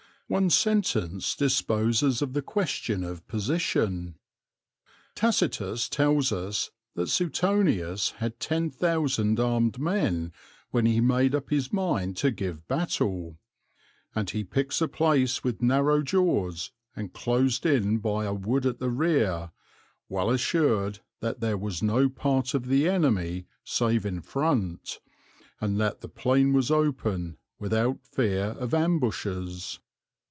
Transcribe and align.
One 0.31 0.49
sentence 0.49 1.35
disposes 1.35 2.21
of 2.21 2.31
the 2.31 2.41
question 2.41 3.03
of 3.03 3.27
position. 3.27 4.15
Tacitus 5.13 5.89
tells 5.89 6.31
us 6.31 6.71
that 6.95 7.09
Suetonius 7.09 8.11
had 8.11 8.39
ten 8.39 8.69
thousand 8.71 9.41
armed 9.41 9.77
men 9.77 10.31
when 10.69 10.85
he 10.85 11.01
made 11.01 11.35
up 11.35 11.49
his 11.49 11.73
mind 11.73 12.15
to 12.15 12.31
give 12.31 12.65
battle, 12.69 13.39
"and 14.15 14.29
he 14.29 14.45
picks 14.45 14.79
a 14.81 14.87
place 14.87 15.43
with 15.43 15.61
narrow 15.61 16.01
jaws 16.01 16.71
and 16.95 17.11
closed 17.11 17.65
in 17.65 17.97
by 17.97 18.23
a 18.23 18.33
wood 18.33 18.65
at 18.65 18.79
the 18.79 18.89
rear, 18.89 19.51
well 20.07 20.29
assured 20.29 20.99
that 21.19 21.41
there 21.41 21.57
was 21.57 21.83
no 21.83 22.07
part 22.07 22.53
of 22.53 22.67
the 22.67 22.87
enemy 22.87 23.47
save 23.65 24.05
in 24.05 24.15
the 24.15 24.21
front, 24.21 25.01
and 25.59 25.77
that 25.81 25.99
the 25.99 26.07
plain 26.07 26.53
was 26.53 26.71
open, 26.71 27.35
without 27.59 27.99
fear 28.07 28.55
of 28.61 28.73
ambushes." 28.73 29.79